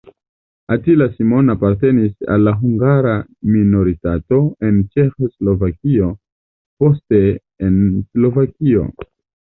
[0.75, 3.13] Attila Simon apartenis al la hungara
[3.57, 4.39] minoritato
[4.71, 6.09] en Ĉeĥoslovakio,
[6.83, 7.21] poste
[7.69, 8.89] en Slovakio.